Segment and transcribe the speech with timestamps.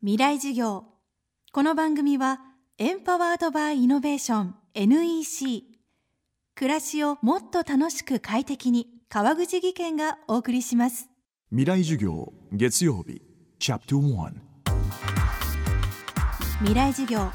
[0.00, 0.84] 未来授業。
[1.52, 2.38] この番組は
[2.78, 5.64] エンパワードバイイノベーション NEC
[6.54, 11.08] 暮らしをもっと楽しく快適に川口義賢がお送りします。
[11.50, 13.22] 未来授業月曜日
[13.58, 14.32] チャプター
[16.60, 17.32] 未来授業。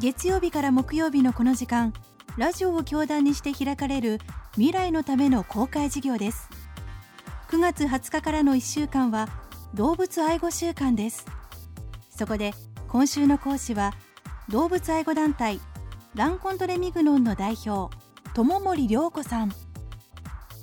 [0.00, 1.92] 月曜日から木曜日のこの時間
[2.36, 4.18] ラジオを教壇にして開かれる
[4.54, 6.48] 未来のための公開授業です。
[7.50, 9.28] 9月20日からの1週間は
[9.74, 11.24] 動物愛護週間です
[12.20, 12.52] そこで
[12.88, 13.94] 今週の講師は
[14.50, 15.58] 動物愛護団体
[16.14, 17.96] ランコントレミグノンの代表
[18.34, 19.52] 友森良子さん。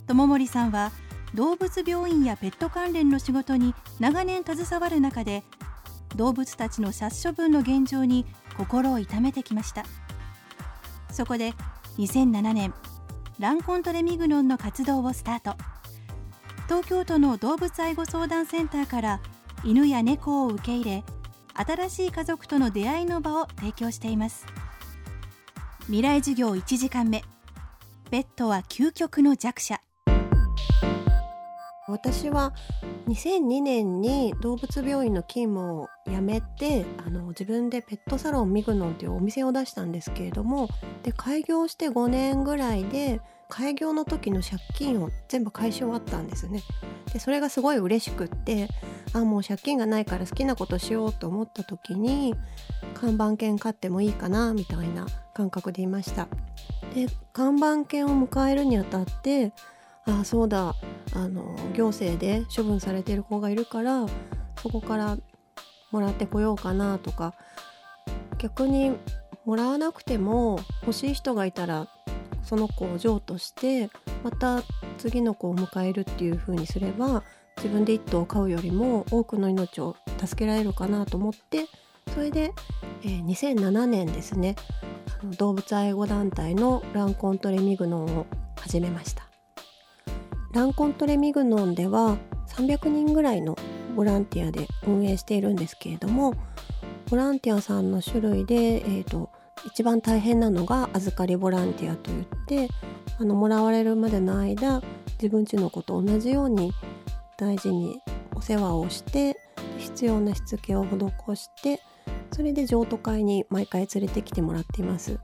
[0.06, 0.92] 友森さんは
[1.34, 5.44] 動物病院やペット関連の仕事に長年携わる中で
[6.16, 9.84] 動物たちの殺処分の現状に心を痛めてきました。
[11.12, 11.54] そこで
[11.98, 12.72] 2007年
[13.40, 15.56] ランコントレミグノンの活動をスタート。
[16.68, 19.22] 東京都の動物愛護相談センターから
[19.64, 21.04] 犬や猫を受け入れ
[21.58, 24.46] 新しい家族との出会いの場を提供しています。
[25.86, 27.23] 未来授業1時間目。
[28.12, 29.81] ペットは究極の弱者。
[31.88, 32.54] 私は
[33.08, 40.68] 2002年に動物病院の勤務を辞めてあの自分でペットサロンミグノンというお店を出したんですけれども
[41.03, 46.62] で開業して5年ぐらいで開業の時の借金を全部返し終わったんですね。
[47.14, 48.67] でそれがすごい嬉しくって
[49.14, 52.36] あもう借金がないから好きなことしようと思った時に
[52.94, 56.28] 看板犬飼ってもいいかなみたいな感覚でいました。
[56.94, 59.53] で看板犬を迎えるにあたって
[60.06, 60.75] あそうだ
[61.14, 64.06] あの行政で処分されてる子がいるから
[64.62, 65.18] そこから
[65.92, 67.34] もらってこようかなとか
[68.38, 68.95] 逆に
[69.45, 71.88] もらわなくても欲しい人がいたら
[72.48, 73.90] その子を譲渡して
[74.23, 74.64] また
[74.98, 77.23] 次の子を迎えるっていう風にすれば
[77.58, 81.66] 自分で1頭を飼うよりも多くの命を助けられるかなと思って
[82.14, 82.53] それで、
[83.03, 84.56] えー、2007年ですね
[85.22, 88.25] あの動物愛護団体のランコントレミグノンを
[88.56, 89.28] 始めました。
[90.53, 93.58] ランコントレミグノンでは300人ぐらいの
[93.96, 96.34] ボランティアで運営しているんですけれども
[97.09, 99.29] ボランティアさんの種類で、えーと
[99.66, 102.69] 一番大変なのが預かりボランティアといって
[103.19, 104.81] あのもらわれるまでの間
[105.13, 106.72] 自分ちの子と同じように
[107.38, 108.00] 大事に
[108.35, 109.35] お世話をして
[109.78, 111.81] 必要なしつけを施して
[112.31, 115.19] それで譲渡会に毎回連れてきてもらっています。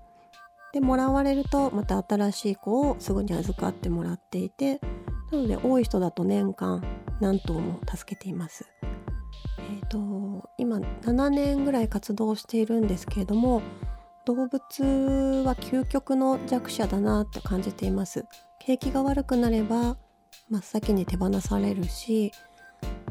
[0.74, 4.80] でもらわれるとまた新しい子をすぐに預かってもらっていて
[5.32, 6.84] なので多い人だと年間
[7.22, 8.66] 何頭も助けています。
[9.60, 13.62] えーと今7年ぐらい活動しているんですけれども
[14.26, 18.26] 動物は究極の弱者だなと感じています。
[18.66, 19.98] 景気が悪くなれば
[20.50, 22.32] 真っ先に手放されるし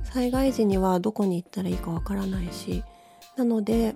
[0.03, 2.83] 災害時にはどこに行ったらいいかわからないし
[3.37, 3.95] なので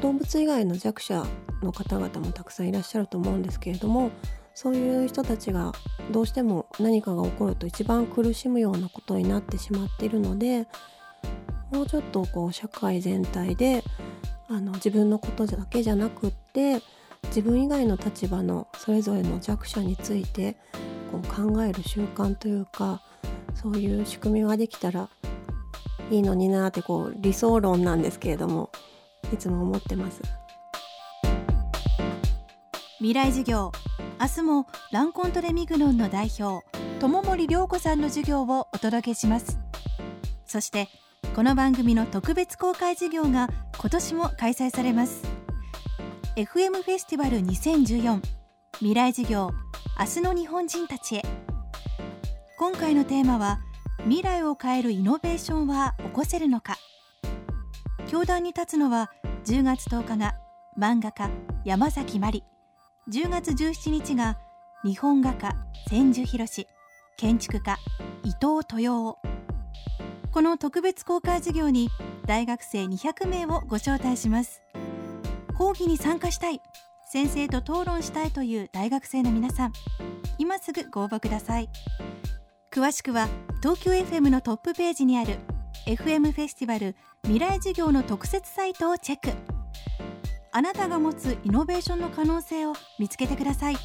[0.00, 1.24] 動物以外の弱者
[1.62, 4.10] の方々もたくさんいらっしゃると思うんですけれども
[4.54, 5.72] そういう人たちが
[6.10, 10.66] どうしても何かが起こると一番苦しむようなことになってしまっているので
[11.70, 13.82] もうちょっとこう社会全体で
[14.48, 16.80] あの自分のことだけじゃなくって
[17.28, 20.56] 自分以外の立場のそれぞれの弱者について
[21.10, 23.02] こう考える習慣というか
[23.54, 25.08] そういう仕組みができたら
[26.10, 28.70] いいのになってこう理想論なんですけれども
[29.32, 30.20] いつも思ってます。
[32.98, 33.72] 未来授業。
[34.20, 36.64] 明日もランコントレミグノンの代表
[37.00, 39.58] 友森良子さんの授業をお届けします。
[40.46, 40.88] そして
[41.34, 43.50] この番組の特別公開授業が
[43.84, 45.22] 今年も開催されます。
[46.36, 48.22] FM フェスティバル2014
[48.76, 49.50] 未来授業
[50.00, 51.22] 明日の日本人たちへ。
[52.56, 53.60] 今回のテーマは
[54.04, 56.78] 未来を変えるイノベーションは起こせるのか。
[58.08, 59.12] 教壇に立つのは
[59.44, 60.34] 10月10日が
[60.78, 61.28] 漫画家
[61.66, 62.42] 山崎まり
[63.10, 64.38] 10月17日が
[64.82, 65.54] 日本画家
[65.90, 66.46] 千住博
[67.18, 67.76] 建築家
[68.22, 69.33] 伊藤豊夫。
[70.34, 71.90] この特別公開授業に
[72.26, 74.62] 大学生200名をご招待します。
[75.56, 76.60] 講義に参加したい。
[77.08, 79.72] 先生と討論したいという大学生の皆さん。
[80.38, 81.68] 今すぐご応募ください。
[82.72, 83.28] 詳しくは
[83.62, 85.38] 東京 FM のトップページにある
[85.86, 89.30] FM フェスティバル未来授業の特設サイトをチェック。
[90.50, 93.76] あなたが持つイノベーションの可能性を見つけてください。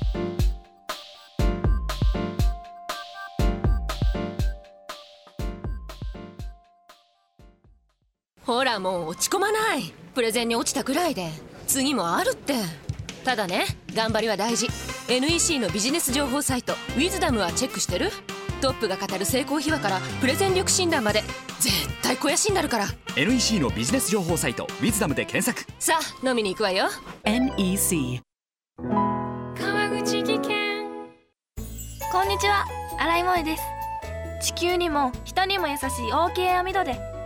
[8.50, 9.94] ほらもう落ち込まない。
[10.16, 11.30] プレゼンに落ちたくらいで。
[11.68, 12.56] 次もあるって。
[13.24, 14.68] ただね頑張りは大事。
[15.08, 18.10] NEC のビジネス情報サイト「ウィズダムはチェックしてる？
[18.60, 21.22] トップが語る成功秘話からプレゼン力診断まで。
[21.60, 22.88] 絶対対肥やしになるから。
[23.16, 25.72] NEC のビジネス情報サイト「ウィズダムで検索。
[25.78, 26.88] さあ飲みに行くわよ。
[27.26, 28.20] NEC
[28.80, 31.08] 川口技研。
[32.12, 32.66] こんにちは。
[32.98, 33.64] 新井萌です。
[34.42, 37.19] 地球にも人にも優しい OK 網戸で